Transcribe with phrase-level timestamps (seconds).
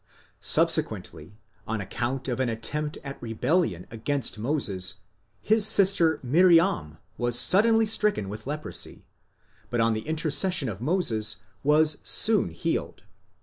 [0.39, 4.95] Subsequently, on account of an attempt at rebellion against Moses,
[5.43, 9.05] his sister Miriam was suddenly stricken with leprosy,
[9.69, 13.07] but on the intercession of Moses was soon 3 Ut sup.